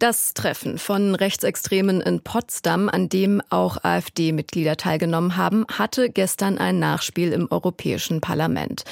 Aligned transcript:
Das 0.00 0.32
Treffen 0.32 0.78
von 0.78 1.16
Rechtsextremen 1.16 2.00
in 2.00 2.20
Potsdam, 2.20 2.88
an 2.88 3.08
dem 3.08 3.42
auch 3.50 3.82
AfD-Mitglieder 3.82 4.76
teilgenommen 4.76 5.36
haben, 5.36 5.66
hatte 5.72 6.08
gestern 6.08 6.56
ein 6.56 6.78
Nachspiel 6.78 7.32
im 7.32 7.50
Europäischen 7.50 8.20
Parlament. 8.20 8.84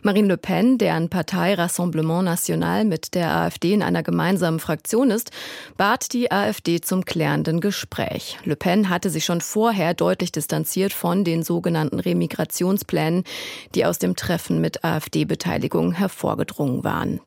Marine 0.00 0.28
Le 0.28 0.38
Pen, 0.38 0.78
deren 0.78 1.10
Partei 1.10 1.52
Rassemblement 1.52 2.24
National 2.24 2.86
mit 2.86 3.14
der 3.14 3.30
AfD 3.36 3.74
in 3.74 3.82
einer 3.82 4.02
gemeinsamen 4.02 4.58
Fraktion 4.58 5.10
ist, 5.10 5.32
bat 5.76 6.14
die 6.14 6.32
AfD 6.32 6.80
zum 6.80 7.04
klärenden 7.04 7.60
Gespräch. 7.60 8.38
Le 8.44 8.56
Pen 8.56 8.88
hatte 8.88 9.10
sich 9.10 9.26
schon 9.26 9.42
vorher 9.42 9.92
deutlich 9.92 10.32
distanziert 10.32 10.94
von 10.94 11.24
den 11.24 11.42
sogenannten 11.42 12.00
Remigrationsplänen, 12.00 13.24
die 13.74 13.84
aus 13.84 13.98
dem 13.98 14.16
Treffen 14.16 14.62
mit 14.62 14.82
AfD-Beteiligung 14.82 15.92
hervorgedrungen 15.92 16.84
waren. 16.84 17.20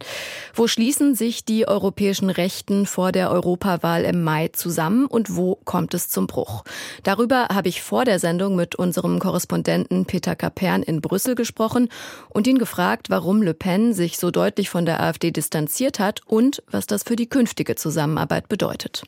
Wo 0.56 0.66
schließen 0.66 1.14
sich 1.14 1.46
die 1.46 1.68
europäischen 1.68 2.32
Rechten 2.32 2.88
vor 2.88 3.12
der 3.12 3.27
Europawahl 3.32 4.04
im 4.04 4.24
Mai 4.24 4.50
zusammen 4.50 5.06
und 5.06 5.36
wo 5.36 5.56
kommt 5.66 5.94
es 5.94 6.10
zum 6.10 6.28
Bruch? 6.28 6.64
Darüber 7.04 7.48
habe 7.50 7.70
ich 7.70 7.82
vor 7.82 8.06
der 8.06 8.20
Sendung 8.20 8.56
mit 8.56 8.76
unserem 8.76 9.20
Korrespondenten 9.20 10.06
Peter 10.06 10.36
Kapern 10.36 10.84
in 10.84 11.02
Brüssel 11.02 11.36
gesprochen 11.36 11.90
und 12.30 12.48
ihn 12.48 12.58
gefragt, 12.58 13.10
warum 13.10 13.42
Le 13.42 13.54
Pen 13.54 13.94
sich 13.94 14.18
so 14.18 14.32
deutlich 14.32 14.70
von 14.70 14.86
der 14.86 15.02
AfD 15.02 15.32
distanziert 15.32 16.00
hat 16.00 16.22
und 16.26 16.64
was 16.70 16.88
das 16.88 17.04
für 17.04 17.16
die 17.16 17.30
künftige 17.30 17.76
Zusammenarbeit 17.76 18.50
bedeutet. 18.50 19.04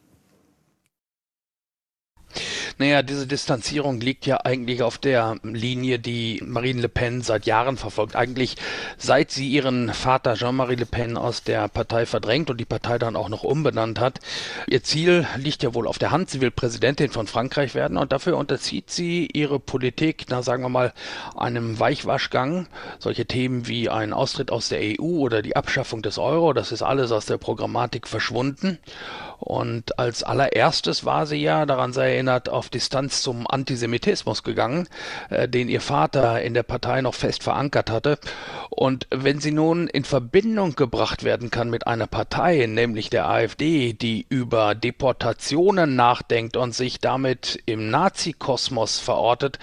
Naja, 2.82 3.02
diese 3.02 3.28
Distanzierung 3.28 4.00
liegt 4.00 4.26
ja 4.26 4.38
eigentlich 4.46 4.84
auf 4.84 4.98
der 4.98 5.36
Linie, 5.44 6.00
die 6.00 6.42
Marine 6.46 6.84
Le 6.84 6.88
Pen 6.88 7.22
seit 7.22 7.46
Jahren 7.46 7.76
verfolgt. 7.76 8.16
Eigentlich 8.16 8.56
seit 8.98 9.32
sie 9.32 9.50
ihren 9.50 9.94
Vater 9.94 10.36
Jean-Marie 10.36 10.76
Le 10.76 10.86
Pen 10.86 11.18
aus 11.18 11.44
der 11.44 11.68
Partei 11.68 12.06
verdrängt 12.06 12.50
und 12.50 12.58
die 12.58 12.64
Partei 12.64 12.98
dann 12.98 13.18
auch 13.18 13.28
noch 13.28 13.44
umbenannt 13.44 14.00
hat. 14.00 14.22
Ihr 14.66 14.82
Ziel 14.82 15.28
liegt 15.36 15.62
ja 15.62 15.74
wohl 15.74 15.90
auf 15.90 15.98
der 15.98 16.12
Hand. 16.12 16.30
Sie 16.30 16.40
will 16.40 16.52
Präsidentin 16.52 17.12
von 17.12 17.28
Frankreich 17.28 17.76
werden 17.76 17.98
und 17.98 18.14
dafür 18.14 18.38
unterzieht 18.38 18.90
sie 18.90 19.28
ihre 19.34 19.60
Politik, 19.60 20.28
na 20.30 20.42
sagen 20.42 20.64
wir 20.64 20.70
mal, 20.70 20.94
einem 21.36 21.82
Weichwaschgang. 21.82 22.68
Solche 22.98 23.26
Themen 23.26 23.68
wie 23.68 23.90
ein 23.90 24.14
Austritt 24.14 24.52
aus 24.52 24.70
der 24.70 24.80
EU 24.80 25.20
oder 25.20 25.42
die 25.42 25.58
Abschaffung 25.58 26.02
des 26.02 26.18
Euro, 26.18 26.54
das 26.54 26.72
ist 26.72 26.82
alles 26.82 27.12
aus 27.12 27.26
der 27.26 27.40
Programmatik 27.40 28.08
verschwunden. 28.08 28.80
Und 29.40 29.98
als 29.98 30.24
allererstes 30.24 31.06
war 31.06 31.26
sie 31.26 31.42
ja, 31.42 31.66
daran 31.66 31.94
sei 31.94 32.14
erinnert, 32.14 32.50
auf 32.50 32.70
Distanz 32.70 33.22
zum 33.22 33.48
Antisemitismus 33.48 34.44
gegangen, 34.44 34.88
äh, 35.30 35.48
den 35.48 35.70
ihr 35.70 35.82
Vater 35.82 36.42
in 36.42 36.54
der 36.54 36.64
Partei 36.64 37.02
noch 37.02 37.14
fest 37.14 37.44
verankert 37.44 37.90
hatte. 37.90 38.20
Und 38.70 39.08
wenn 39.12 39.40
sie 39.40 39.52
nun 39.52 39.88
in 39.88 40.04
Verbindung 40.04 40.76
gebracht 40.76 41.24
werden 41.24 41.50
kann 41.52 41.70
mit 41.70 41.88
einer 41.88 42.08
Partei, 42.08 42.66
nämlich 42.68 43.10
der 43.10 43.30
AfD, 43.30 43.94
die 43.94 44.26
über 44.30 44.76
Deportationen 44.76 45.96
nachdenkt 45.96 46.58
und 46.58 46.76
sich 46.76 47.00
damit 47.00 47.62
im 47.66 47.90
Nazikosmos 47.90 49.00
verortet, 49.00 49.58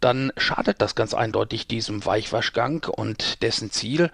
dann 0.00 0.32
schadet 0.36 0.80
das 0.80 0.94
ganz 0.94 1.12
eindeutig 1.12 1.66
diesem 1.66 2.04
Weichwaschgang 2.04 2.86
und 2.90 3.42
dessen 3.42 3.70
Ziel. 3.70 4.10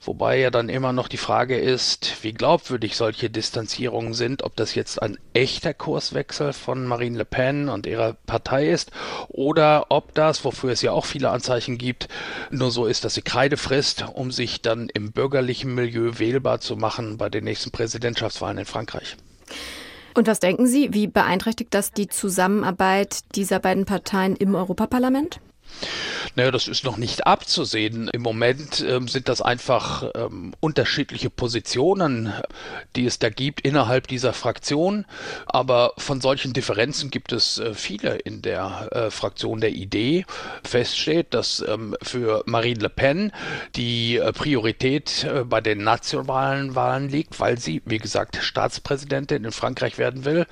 Wobei 0.00 0.38
ja 0.38 0.50
dann 0.50 0.68
immer 0.68 0.92
noch 0.92 1.08
die 1.08 1.16
Frage 1.16 1.58
ist, 1.58 2.22
wie 2.22 2.34
glaubwürdig 2.34 2.96
solche 2.96 3.30
Distanzierungen 3.30 4.14
sind, 4.14 4.42
ob 4.42 4.56
das 4.58 4.74
jetzt 4.74 5.02
ein 5.02 5.18
echter 5.32 5.74
Kurswechsel 5.74 6.52
von 6.52 6.86
Marine 6.86 7.18
Le 7.18 7.24
Pen 7.24 7.68
und 7.68 7.86
ihrer 7.86 8.14
Partei 8.26 8.68
ist 8.68 8.90
oder 9.28 9.86
ob 9.90 10.14
das, 10.14 10.44
wofür 10.44 10.72
es 10.72 10.82
ja 10.82 10.92
auch 10.92 11.06
viele 11.06 11.30
Anzeichen 11.30 11.78
gibt, 11.78 12.08
nur 12.50 12.70
so 12.70 12.86
ist, 12.86 13.04
dass 13.04 13.14
sie 13.14 13.22
Kreide 13.22 13.56
frisst, 13.56 14.04
um 14.14 14.30
sich 14.30 14.62
dann 14.62 14.88
im 14.88 15.12
bürgerlichen 15.12 15.74
Milieu 15.74 16.12
wählbar 16.18 16.60
zu 16.60 16.76
machen 16.76 17.18
bei 17.18 17.28
den 17.28 17.44
nächsten 17.44 17.70
Präsidentschaftswahlen 17.70 18.58
in 18.58 18.64
Frankreich. 18.64 19.16
Und 20.14 20.26
was 20.26 20.40
denken 20.40 20.66
Sie, 20.66 20.92
wie 20.92 21.06
beeinträchtigt 21.06 21.72
das 21.72 21.92
die 21.92 22.08
Zusammenarbeit 22.08 23.20
dieser 23.36 23.60
beiden 23.60 23.84
Parteien 23.84 24.34
im 24.34 24.54
Europaparlament? 24.56 25.40
Naja, 26.34 26.50
das 26.50 26.68
ist 26.68 26.84
noch 26.84 26.96
nicht 26.96 27.26
abzusehen. 27.26 28.08
Im 28.12 28.22
Moment 28.22 28.84
ähm, 28.86 29.08
sind 29.08 29.28
das 29.28 29.42
einfach 29.42 30.10
ähm, 30.14 30.54
unterschiedliche 30.60 31.30
Positionen, 31.30 32.32
die 32.96 33.06
es 33.06 33.18
da 33.18 33.28
gibt 33.30 33.60
innerhalb 33.62 34.06
dieser 34.06 34.32
Fraktion. 34.32 35.04
Aber 35.46 35.94
von 35.98 36.20
solchen 36.20 36.52
Differenzen 36.52 37.10
gibt 37.10 37.32
es 37.32 37.58
äh, 37.58 37.74
viele 37.74 38.16
in 38.16 38.42
der 38.42 38.88
äh, 38.92 39.10
Fraktion 39.10 39.60
der 39.60 39.70
Idee. 39.70 40.24
Feststeht, 40.62 41.34
dass 41.34 41.64
ähm, 41.66 41.96
für 42.02 42.42
Marine 42.46 42.80
Le 42.80 42.88
Pen 42.88 43.32
die 43.74 44.16
äh, 44.16 44.32
Priorität 44.32 45.24
äh, 45.24 45.44
bei 45.44 45.60
den 45.60 45.82
nationalen 45.82 46.74
Wahlen 46.74 47.08
liegt, 47.08 47.40
weil 47.40 47.58
sie, 47.58 47.82
wie 47.84 47.98
gesagt, 47.98 48.36
Staatspräsidentin 48.40 49.44
in 49.44 49.52
Frankreich 49.52 49.98
werden 49.98 50.24
will. 50.24 50.46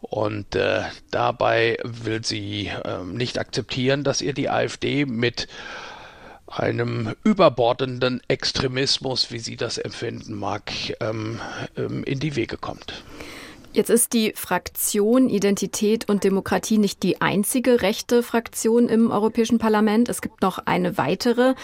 Und 0.00 0.54
äh, 0.54 0.82
dabei 1.10 1.78
will 1.82 2.24
sie 2.24 2.70
ähm, 2.84 3.14
nicht 3.14 3.38
akzeptieren, 3.38 4.04
dass 4.04 4.20
ihr 4.20 4.34
die 4.34 4.50
AfD 4.62 5.04
mit 5.06 5.48
einem 6.46 7.14
überbordenden 7.24 8.20
Extremismus, 8.28 9.30
wie 9.30 9.38
sie 9.38 9.56
das 9.56 9.78
empfinden 9.78 10.34
mag, 10.34 10.72
ähm, 11.00 11.40
ähm, 11.76 12.04
in 12.04 12.20
die 12.20 12.36
Wege 12.36 12.58
kommt. 12.58 13.02
Jetzt 13.74 13.88
ist 13.88 14.12
die 14.12 14.34
Fraktion 14.36 15.30
Identität 15.30 16.06
und 16.06 16.24
Demokratie 16.24 16.76
nicht 16.76 17.02
die 17.02 17.22
einzige 17.22 17.80
rechte 17.80 18.22
Fraktion 18.22 18.90
im 18.90 19.10
Europäischen 19.10 19.56
Parlament. 19.56 20.10
Es 20.10 20.20
gibt 20.20 20.42
noch 20.42 20.58
eine 20.66 20.98
weitere, 20.98 21.54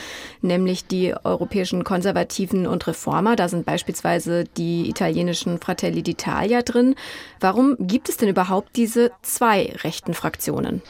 nämlich 0.40 0.86
die 0.86 1.14
europäischen 1.22 1.84
Konservativen 1.84 2.66
und 2.66 2.86
Reformer. 2.86 3.36
Da 3.36 3.48
sind 3.48 3.66
beispielsweise 3.66 4.44
die 4.44 4.88
italienischen 4.88 5.60
Fratelli 5.60 6.00
d'Italia 6.00 6.62
drin. 6.62 6.94
Warum 7.40 7.76
gibt 7.78 8.08
es 8.08 8.16
denn 8.16 8.30
überhaupt 8.30 8.76
diese 8.76 9.10
zwei 9.20 9.74
rechten 9.84 10.14
Fraktionen? 10.14 10.80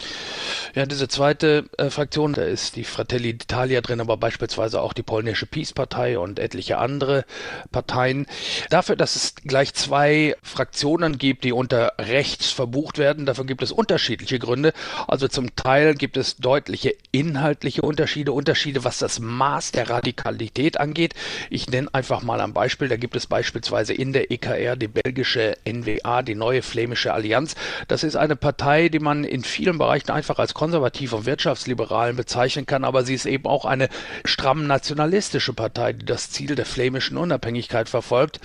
Ja, 0.77 0.87
diese 0.87 1.09
zweite 1.09 1.65
äh, 1.79 1.91
Fraktion, 1.91 2.35
da 2.35 2.43
ist 2.43 2.77
die 2.77 2.85
Fratelli 2.85 3.31
d'Italia 3.31 3.81
drin, 3.81 4.01
aber 4.01 4.17
beispielsweise 4.19 4.81
auch 4.81 4.93
die 4.93 5.03
polnische 5.03 5.47
Peace-Partei 5.47 6.17
und 6.17 6.39
etliche 6.39 6.79
andere 6.79 7.25
Parteien. 7.73 8.27
Dafür, 8.71 8.95
dass 8.95 9.17
es 9.17 9.35
gleich 9.35 9.75
zwei 9.75 10.37
Fraktionen 10.43 11.08
Personen 11.09 11.19
gibt, 11.19 11.45
die 11.45 11.53
unter 11.53 11.93
rechts 11.99 12.51
verbucht 12.51 12.99
werden. 12.99 13.27
Dafür 13.27 13.47
gibt 13.47 13.63
es 13.63 13.73
unterschiedliche 13.73 14.39
Gründe. 14.39 14.73
Also 15.07 15.29
zum 15.29 15.55
Teil 15.57 15.95
gibt 15.95 16.17
es 16.17 16.37
deutliche 16.37 16.95
inhaltliche 17.13 17.83
Unterschiede, 17.83 18.33
Unterschiede, 18.33 18.85
was 18.85 18.99
das 18.99 19.21
Maß 19.21 19.73
der 19.73 19.89
Radikalität 19.89 20.79
angeht. 20.79 21.15
Ich 21.51 21.69
nenne 21.69 21.89
einfach 21.93 22.23
mal 22.23 22.41
ein 22.41 22.53
Beispiel. 22.53 22.89
Da 22.89 22.97
gibt 22.97 23.17
es 23.17 23.27
beispielsweise 23.27 23.95
in 23.95 24.13
der 24.13 24.31
EKR 24.31 24.77
die 24.77 24.89
belgische 24.89 25.57
NWA, 25.67 26.23
die 26.23 26.35
neue 26.35 26.63
flämische 26.63 27.13
Allianz. 27.13 27.55
Das 27.89 28.05
ist 28.05 28.17
eine 28.17 28.37
Partei, 28.37 28.89
die 28.89 28.99
man 28.99 29.25
in 29.25 29.45
vielen 29.45 29.79
Bereichen 29.79 30.11
einfach 30.11 30.39
als 30.39 30.55
konservativ 30.55 31.13
und 31.13 31.27
wirtschaftsliberalen 31.27 32.17
bezeichnen 32.17 32.67
kann, 32.67 32.85
aber 32.85 33.05
sie 33.05 33.15
ist 33.15 33.27
eben 33.27 33.47
auch 33.47 33.65
eine 33.65 33.89
stramm 34.25 34.67
nationalistische 34.67 35.53
Partei, 35.53 35.93
die 35.93 36.05
das 36.05 36.31
Ziel 36.31 36.55
der 36.55 36.67
flämischen 36.67 37.17
Unabhängigkeit 37.17 37.89
verfolgt. 37.89 38.41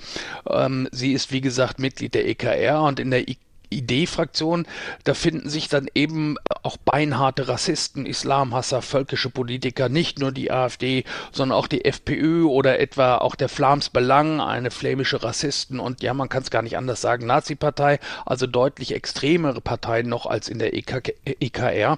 Ähm, 0.50 0.88
sie 0.92 1.14
ist, 1.14 1.32
wie 1.32 1.42
gesagt, 1.42 1.80
Mitglied 1.80 2.14
der 2.14 2.28
EKR 2.28 2.53
DKR 2.54 2.82
und 2.84 3.00
in 3.00 3.12
der 3.12 3.26
ID-Fraktion, 3.72 4.66
da 5.04 5.14
finden 5.14 5.50
sich 5.50 5.68
dann 5.68 5.88
eben 5.96 6.36
auch 6.64 6.78
beinharte 6.78 7.48
Rassisten, 7.48 8.06
Islamhasser, 8.06 8.82
völkische 8.82 9.30
Politiker, 9.30 9.90
nicht 9.90 10.20
nur 10.20 10.32
die 10.32 10.52
AfD, 10.52 11.04
sondern 11.32 11.58
auch 11.58 11.68
die 11.68 11.86
FPÖ 11.86 12.46
oder 12.46 12.80
etwa 12.80 13.18
auch 13.18 13.36
der 13.36 13.50
Flams 13.50 13.90
Belang, 13.90 14.40
eine 14.40 14.72
flämische 14.72 15.24
Rassisten 15.24 15.80
und 15.80 16.02
ja, 16.02 16.14
man 16.14 16.30
kann 16.30 16.44
es 16.44 16.52
gar 16.52 16.62
nicht 16.62 16.78
anders 16.78 17.02
sagen, 17.02 17.26
Nazi-Partei, 17.26 18.00
also 18.26 18.48
deutlich 18.48 18.94
extremere 18.94 19.62
Parteien 19.62 20.08
noch 20.08 20.26
als 20.26 20.48
in 20.48 20.60
der 20.60 20.74
EK 20.74 21.14
EKR. 21.26 21.98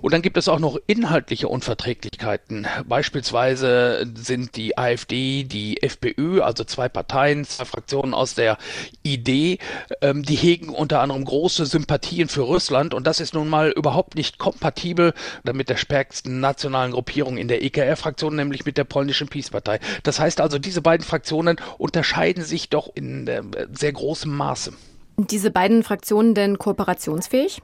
Und 0.00 0.14
dann 0.14 0.22
gibt 0.22 0.36
es 0.36 0.48
auch 0.48 0.58
noch 0.58 0.78
inhaltliche 0.86 1.48
Unverträglichkeiten. 1.48 2.66
Beispielsweise 2.86 4.06
sind 4.14 4.56
die 4.56 4.78
AfD, 4.78 5.44
die 5.44 5.82
FPÖ, 5.82 6.40
also 6.40 6.64
zwei 6.64 6.88
Parteien, 6.88 7.44
zwei 7.44 7.64
Fraktionen 7.64 8.14
aus 8.14 8.34
der 8.34 8.56
ID, 9.04 9.60
ähm, 10.00 10.22
die 10.22 10.36
hegen 10.36 10.70
unter 10.70 11.00
anderem 11.00 11.24
große 11.24 11.66
Sympathien 11.66 12.28
für 12.28 12.42
Russland 12.42 12.94
und 12.94 13.06
das 13.06 13.20
ist 13.20 13.34
nun 13.34 13.48
mal 13.48 13.70
überhaupt 13.70 14.05
nicht 14.14 14.38
kompatibel 14.38 15.12
mit 15.52 15.68
der 15.68 15.76
stärksten 15.76 16.40
nationalen 16.40 16.92
Gruppierung 16.92 17.36
in 17.36 17.48
der 17.48 17.62
EKR-Fraktion, 17.62 18.36
nämlich 18.36 18.64
mit 18.64 18.78
der 18.78 18.84
polnischen 18.84 19.28
Peace-Partei. 19.28 19.80
Das 20.02 20.20
heißt 20.20 20.40
also, 20.40 20.58
diese 20.58 20.82
beiden 20.82 21.04
Fraktionen 21.04 21.56
unterscheiden 21.78 22.44
sich 22.44 22.68
doch 22.68 22.90
in 22.94 23.26
äh, 23.26 23.42
sehr 23.72 23.92
großem 23.92 24.34
Maße. 24.34 24.72
Diese 25.18 25.50
beiden 25.50 25.82
Fraktionen 25.82 26.34
denn 26.34 26.58
kooperationsfähig? 26.58 27.62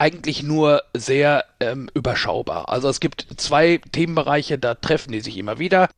Eigentlich 0.00 0.42
nur 0.42 0.82
sehr 0.94 1.44
ähm, 1.60 1.90
überschaubar. 1.92 2.70
Also 2.70 2.88
es 2.88 3.00
gibt 3.00 3.26
zwei 3.36 3.82
Themenbereiche, 3.92 4.58
da 4.58 4.74
treffen 4.74 5.12
die 5.12 5.20
sich 5.20 5.36
immer 5.36 5.58
wieder. 5.58 5.90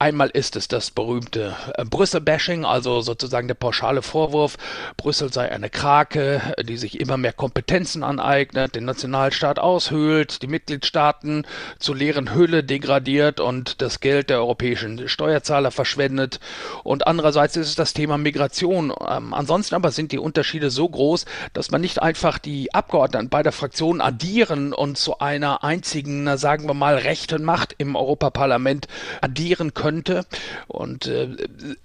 Einmal 0.00 0.28
ist 0.30 0.56
es 0.56 0.66
das 0.66 0.90
berühmte 0.90 1.54
äh, 1.74 1.84
Brüssel-Bashing, 1.84 2.64
also 2.64 3.00
sozusagen 3.00 3.46
der 3.46 3.54
pauschale 3.54 4.02
Vorwurf, 4.02 4.56
Brüssel 4.96 5.32
sei 5.32 5.52
eine 5.52 5.70
Krake, 5.70 6.42
die 6.64 6.76
sich 6.76 6.98
immer 6.98 7.16
mehr 7.16 7.32
Kompetenzen 7.32 8.02
aneignet, 8.02 8.74
den 8.74 8.86
Nationalstaat 8.86 9.60
aushöhlt, 9.60 10.42
die 10.42 10.48
Mitgliedstaaten 10.48 11.46
zur 11.78 11.94
leeren 11.94 12.34
Hülle 12.34 12.64
degradiert 12.64 13.38
und 13.38 13.80
das 13.82 14.00
Geld 14.00 14.30
der 14.30 14.38
europäischen 14.38 15.08
Steuerzahler 15.08 15.70
verschwendet. 15.70 16.40
Und 16.82 17.06
andererseits 17.06 17.56
ist 17.56 17.68
es 17.68 17.74
das 17.76 17.92
Thema 17.92 18.18
Migration. 18.18 18.92
Ähm, 19.08 19.32
ansonsten 19.32 19.76
aber 19.76 19.92
sind 19.92 20.10
die 20.10 20.18
Unterschiede 20.18 20.70
so 20.70 20.88
groß, 20.88 21.24
dass 21.52 21.70
man 21.70 21.82
nicht 21.82 22.02
einfach 22.02 22.38
die 22.38 22.74
Abgeordneten 22.74 23.28
beider 23.44 23.52
Fraktionen 23.52 24.00
addieren 24.00 24.72
und 24.72 24.96
zu 24.96 25.18
einer 25.18 25.62
einzigen, 25.62 26.38
sagen 26.38 26.66
wir 26.66 26.72
mal, 26.72 26.96
rechten 26.96 27.44
Macht 27.44 27.74
im 27.76 27.94
Europaparlament 27.94 28.88
addieren 29.20 29.74
könnte 29.74 30.24
und 30.66 31.06
äh, 31.06 31.28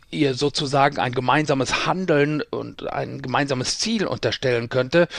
ihr 0.09 0.35
sozusagen 0.35 0.99
ein 0.99 1.11
gemeinsames 1.11 1.85
Handeln 1.85 2.41
und 2.49 2.89
ein 2.93 3.21
gemeinsames 3.21 3.77
Ziel 3.77 4.07
unterstellen 4.07 4.69
könnte. 4.69 5.09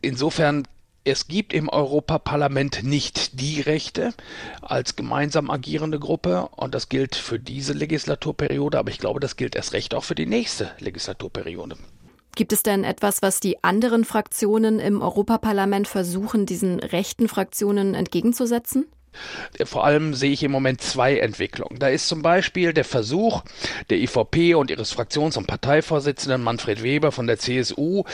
Insofern 0.00 0.66
es 1.04 1.28
gibt 1.28 1.52
im 1.52 1.68
Europaparlament 1.68 2.82
nicht 2.82 3.40
die 3.40 3.60
Rechte 3.60 4.14
als 4.60 4.96
gemeinsam 4.96 5.48
agierende 5.48 6.00
Gruppe 6.00 6.48
und 6.56 6.74
das 6.74 6.88
gilt 6.88 7.14
für 7.14 7.38
diese 7.38 7.72
Legislaturperiode, 7.72 8.76
aber 8.80 8.90
ich 8.90 8.98
glaube, 8.98 9.20
das 9.20 9.36
gilt 9.36 9.54
erst 9.54 9.74
recht 9.74 9.94
auch 9.94 10.02
für 10.02 10.16
die 10.16 10.26
nächste 10.26 10.72
Legislaturperiode. 10.80 11.76
Gibt 12.38 12.52
es 12.52 12.62
denn 12.62 12.84
etwas, 12.84 13.20
was 13.20 13.40
die 13.40 13.64
anderen 13.64 14.04
Fraktionen 14.04 14.78
im 14.78 15.02
Europaparlament 15.02 15.88
versuchen, 15.88 16.46
diesen 16.46 16.78
rechten 16.78 17.26
Fraktionen 17.26 17.94
entgegenzusetzen? 17.94 18.86
Vor 19.64 19.84
allem 19.84 20.14
sehe 20.14 20.32
ich 20.32 20.42
im 20.42 20.52
Moment 20.52 20.80
zwei 20.80 21.18
Entwicklungen. 21.18 21.78
Da 21.78 21.88
ist 21.88 22.08
zum 22.08 22.22
Beispiel 22.22 22.72
der 22.72 22.84
Versuch 22.84 23.42
der 23.90 23.98
IVP 23.98 24.54
und 24.54 24.70
ihres 24.70 24.92
Fraktions- 24.92 25.36
und 25.36 25.46
Parteivorsitzenden 25.46 26.42
Manfred 26.42 26.82
Weber 26.82 27.12
von 27.12 27.26
der 27.26 27.38
CSU, 27.38 28.04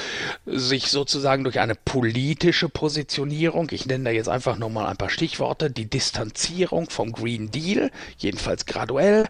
sich 0.47 0.89
sozusagen 0.89 1.45
durch 1.45 1.61
eine 1.61 1.75
politische 1.75 2.69
Positionierung, 2.69 3.69
ich 3.71 3.87
nenne 3.87 4.05
da 4.05 4.11
jetzt 4.11 4.29
einfach 4.29 4.59
nur 4.59 4.71
mal 4.71 4.87
ein 4.87 4.97
paar 4.97 5.11
Stichworte, 5.11 5.71
die 5.71 5.87
Distanzierung 5.87 6.91
vom 6.91 7.13
Green 7.13 7.51
Deal, 7.51 7.91
jedenfalls 8.19 8.67
graduell, 8.67 9.27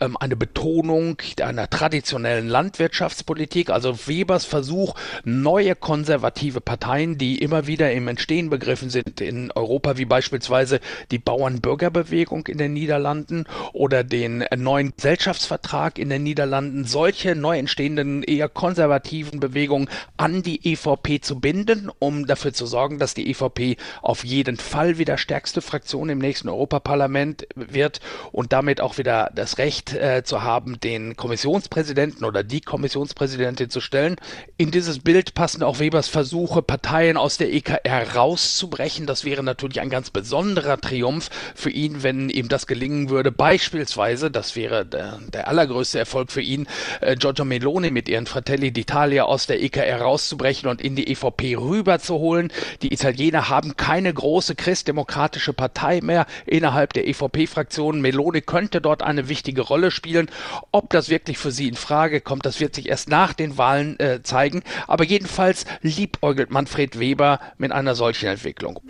ähm, 0.00 0.16
eine 0.18 0.36
Betonung 0.36 1.16
einer 1.40 1.68
traditionellen 1.68 2.48
Landwirtschaftspolitik, 2.48 3.70
also 3.70 4.06
Webers 4.06 4.44
Versuch, 4.44 4.94
neue 5.24 5.74
konservative 5.74 6.60
Parteien, 6.60 7.18
die 7.18 7.38
immer 7.38 7.66
wieder 7.66 7.92
im 7.92 8.08
Entstehen 8.08 8.50
begriffen 8.50 8.90
sind 8.90 9.20
in 9.20 9.50
Europa, 9.52 9.96
wie 9.96 10.04
beispielsweise 10.04 10.80
die 11.10 11.15
Bauernbürgerbewegung 11.18 12.46
in 12.46 12.58
den 12.58 12.72
Niederlanden 12.72 13.44
oder 13.72 14.04
den 14.04 14.44
neuen 14.56 14.92
Gesellschaftsvertrag 14.96 15.98
in 15.98 16.08
den 16.08 16.22
Niederlanden, 16.22 16.84
solche 16.84 17.34
neu 17.34 17.58
entstehenden 17.58 18.22
eher 18.22 18.48
konservativen 18.48 19.40
Bewegungen 19.40 19.88
an 20.16 20.42
die 20.42 20.72
EVP 20.72 21.20
zu 21.20 21.40
binden, 21.40 21.90
um 21.98 22.26
dafür 22.26 22.52
zu 22.52 22.66
sorgen, 22.66 22.98
dass 22.98 23.14
die 23.14 23.30
EVP 23.30 23.76
auf 24.02 24.24
jeden 24.24 24.56
Fall 24.56 24.98
wieder 24.98 25.18
stärkste 25.18 25.62
Fraktion 25.62 26.08
im 26.08 26.18
nächsten 26.18 26.48
Europaparlament 26.48 27.46
wird 27.54 28.00
und 28.32 28.52
damit 28.52 28.80
auch 28.80 28.98
wieder 28.98 29.30
das 29.34 29.58
Recht 29.58 29.92
äh, 29.94 30.22
zu 30.24 30.42
haben, 30.42 30.80
den 30.80 31.16
Kommissionspräsidenten 31.16 32.24
oder 32.24 32.42
die 32.42 32.60
Kommissionspräsidentin 32.60 33.70
zu 33.70 33.80
stellen. 33.80 34.16
In 34.56 34.70
dieses 34.70 34.98
Bild 34.98 35.34
passen 35.34 35.62
auch 35.62 35.78
Webers 35.78 36.08
Versuche, 36.08 36.62
Parteien 36.62 37.16
aus 37.16 37.36
der 37.36 37.52
EKR 37.52 38.14
rauszubrechen. 38.14 39.06
Das 39.06 39.24
wäre 39.24 39.42
natürlich 39.42 39.80
ein 39.80 39.90
ganz 39.90 40.10
besonderer 40.10 40.80
Triumph 40.80 40.95
Triumph 40.96 41.30
für 41.54 41.70
ihn, 41.70 42.02
wenn 42.02 42.30
ihm 42.30 42.48
das 42.48 42.66
gelingen 42.66 43.10
würde. 43.10 43.32
Beispielsweise, 43.32 44.30
das 44.30 44.56
wäre 44.56 44.86
der, 44.86 45.18
der 45.32 45.48
allergrößte 45.48 45.98
Erfolg 45.98 46.32
für 46.32 46.40
ihn, 46.40 46.66
äh, 47.00 47.16
Giorgio 47.16 47.44
Meloni 47.44 47.90
mit 47.90 48.08
ihren 48.08 48.26
Fratelli 48.26 48.68
d'Italia 48.68 49.22
aus 49.22 49.46
der 49.46 49.62
EKR 49.62 50.00
rauszubrechen 50.00 50.68
und 50.68 50.80
in 50.80 50.96
die 50.96 51.08
EVP 51.08 51.56
rüberzuholen. 51.56 52.52
Die 52.82 52.92
Italiener 52.92 53.48
haben 53.48 53.76
keine 53.76 54.12
große 54.12 54.54
christdemokratische 54.54 55.52
Partei 55.52 56.00
mehr 56.02 56.26
innerhalb 56.46 56.92
der 56.92 57.06
EVP-Fraktion. 57.06 58.00
Meloni 58.00 58.40
könnte 58.40 58.80
dort 58.80 59.02
eine 59.02 59.28
wichtige 59.28 59.62
Rolle 59.62 59.90
spielen. 59.90 60.30
Ob 60.72 60.90
das 60.90 61.08
wirklich 61.08 61.38
für 61.38 61.50
sie 61.50 61.68
in 61.68 61.74
Frage 61.74 62.20
kommt, 62.20 62.46
das 62.46 62.60
wird 62.60 62.74
sich 62.74 62.88
erst 62.88 63.08
nach 63.08 63.32
den 63.32 63.58
Wahlen 63.58 63.98
äh, 64.00 64.22
zeigen. 64.22 64.62
Aber 64.86 65.04
jedenfalls 65.04 65.66
liebäugelt 65.82 66.50
Manfred 66.50 66.98
Weber 66.98 67.40
mit 67.58 67.72
einer 67.72 67.94
solchen 67.94 68.28
Entwicklung. 68.28 68.80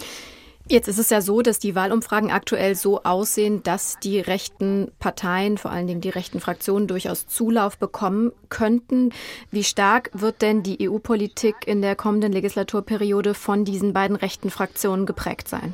Jetzt 0.69 0.89
ist 0.89 0.99
es 0.99 1.11
ja 1.11 1.21
so, 1.21 1.43
dass 1.43 1.61
die 1.61 1.77
Wahlumfragen 1.77 2.33
aktuell 2.33 2.75
so 2.75 3.05
aussehen, 3.05 3.63
dass 3.63 3.99
die 4.03 4.19
rechten 4.19 4.91
Parteien, 4.99 5.59
vor 5.59 5.71
allen 5.71 5.87
Dingen 5.87 6.01
die 6.01 6.09
rechten 6.09 6.41
Fraktionen, 6.41 6.89
durchaus 6.89 7.29
Zulauf 7.29 7.79
bekommen 7.79 8.33
könnten. 8.49 9.13
Wie 9.53 9.63
stark 9.63 10.11
wird 10.13 10.43
denn 10.43 10.65
die 10.65 10.89
EU-Politik 10.89 11.55
in 11.67 11.83
der 11.83 11.95
kommenden 11.95 12.33
Legislaturperiode 12.33 13.35
von 13.35 13.65
diesen 13.65 13.93
beiden 13.93 14.17
rechten 14.17 14.51
Fraktionen 14.51 15.07
geprägt 15.07 15.47
sein? 15.47 15.73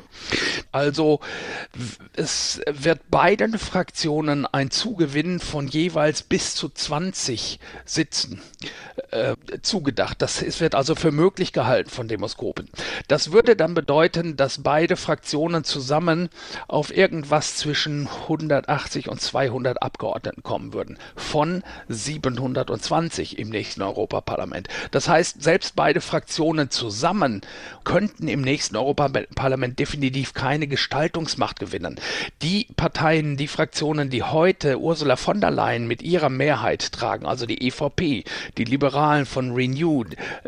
Also 0.71 1.19
es 2.13 2.61
wird 2.67 3.09
beiden 3.09 3.57
Fraktionen 3.57 4.45
ein 4.45 4.69
Zugewinn 4.69 5.39
von 5.39 5.67
jeweils 5.67 6.21
bis 6.21 6.53
zu 6.53 6.69
20 6.69 7.59
Sitzen 7.83 8.43
äh, 9.09 9.35
zugedacht. 9.63 10.21
Das 10.21 10.59
wird 10.59 10.75
also 10.75 10.93
für 10.93 11.11
möglich 11.11 11.51
gehalten 11.51 11.89
von 11.89 12.07
Demoskopen. 12.07 12.69
Das 13.07 13.31
würde 13.31 13.55
dann 13.55 13.73
bedeuten, 13.73 14.37
dass 14.37 14.61
beide 14.61 14.82
beide 14.83 14.97
Fraktionen 14.97 15.63
zusammen 15.63 16.27
auf 16.67 16.93
irgendwas 16.93 17.55
zwischen 17.55 18.09
180 18.23 19.07
und 19.07 19.21
200 19.21 19.81
Abgeordneten 19.81 20.43
kommen 20.43 20.73
würden. 20.73 20.97
Von 21.15 21.63
720 21.87 23.39
im 23.39 23.47
nächsten 23.47 23.81
Europaparlament. 23.81 24.67
Das 24.91 25.07
heißt, 25.07 25.41
selbst 25.41 25.77
beide 25.77 26.01
Fraktionen 26.01 26.69
zusammen 26.69 27.39
könnten 27.85 28.27
im 28.27 28.41
nächsten 28.41 28.75
Europaparlament 28.75 29.79
definitiv 29.79 30.33
keine 30.33 30.67
Gestaltungsmacht 30.67 31.61
gewinnen. 31.61 31.97
Die 32.41 32.67
Parteien, 32.75 33.37
die 33.37 33.47
Fraktionen, 33.47 34.09
die 34.09 34.23
heute 34.23 34.81
Ursula 34.81 35.15
von 35.15 35.39
der 35.39 35.51
Leyen 35.51 35.87
mit 35.87 36.01
ihrer 36.01 36.27
Mehrheit 36.27 36.91
tragen, 36.91 37.25
also 37.25 37.45
die 37.45 37.65
EVP, 37.65 38.25
die 38.57 38.65
Liberalen 38.65 39.25
von 39.25 39.53
Renew, 39.53 40.03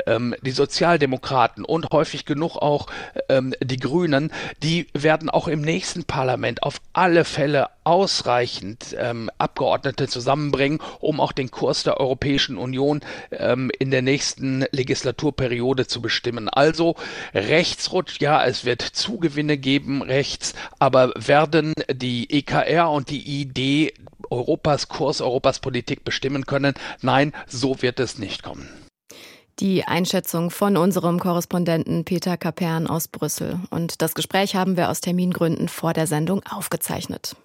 ähm, 0.05 0.35
die 0.41 0.51
Sozialdemokraten 0.51 1.63
und 1.63 1.91
häufig 1.91 2.25
genug 2.25 2.57
auch 2.57 2.87
ähm, 3.29 3.53
die 3.61 3.77
Grünen, 3.77 4.24
die 4.63 4.87
werden 4.93 5.29
auch 5.29 5.47
im 5.47 5.61
nächsten 5.61 6.03
Parlament 6.03 6.63
auf 6.63 6.81
alle 6.93 7.25
Fälle 7.25 7.69
ausreichend 7.83 8.95
ähm, 8.99 9.29
Abgeordnete 9.37 10.07
zusammenbringen, 10.07 10.79
um 10.99 11.19
auch 11.19 11.31
den 11.31 11.51
Kurs 11.51 11.83
der 11.83 11.99
Europäischen 11.99 12.57
Union 12.57 13.01
ähm, 13.31 13.71
in 13.77 13.91
der 13.91 14.01
nächsten 14.01 14.65
Legislaturperiode 14.71 15.87
zu 15.87 16.01
bestimmen. 16.01 16.49
Also 16.49 16.95
Rechtsrutsch, 17.33 18.19
ja, 18.19 18.43
es 18.43 18.65
wird 18.65 18.81
Zugewinne 18.81 19.57
geben 19.57 20.01
rechts, 20.01 20.53
aber 20.79 21.13
werden 21.15 21.73
die 21.91 22.29
EKR 22.31 22.89
und 22.89 23.09
die 23.09 23.41
ID 23.41 23.93
Europas 24.29 24.89
Kurs, 24.89 25.21
Europas 25.21 25.59
Politik 25.59 26.03
bestimmen 26.03 26.45
können? 26.45 26.73
Nein, 27.01 27.33
so 27.47 27.81
wird 27.81 27.99
es 27.99 28.17
nicht 28.17 28.43
kommen. 28.43 28.84
Die 29.59 29.85
Einschätzung 29.85 30.51
von 30.51 30.75
unserem 30.75 31.17
Korrespondenten 31.17 32.03
Peter 32.03 32.35
Kapern 32.35 32.87
aus 32.87 33.07
Brüssel. 33.07 33.59
Und 33.69 34.01
das 34.01 34.13
Gespräch 34.13 34.55
haben 34.55 34.75
wir 34.75 34.89
aus 34.89 34.99
Termingründen 34.99 35.69
vor 35.69 35.93
der 35.93 36.07
Sendung 36.07 36.43
aufgezeichnet. 36.43 37.37